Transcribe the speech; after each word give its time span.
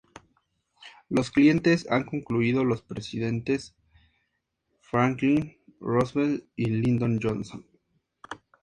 Los 1.09 1.29
clientes 1.29 1.85
han 1.91 2.07
incluido 2.11 2.63
los 2.65 2.81
presidentes 2.81 3.75
Franklin 4.79 5.59
Roosevelt 5.79 6.43
y 6.55 6.71
Lyndon 6.71 7.19
Johnson. 7.21 7.63